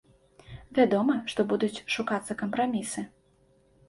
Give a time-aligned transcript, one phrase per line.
[0.77, 3.05] Вядома, што будуць шукацца кампрамісы.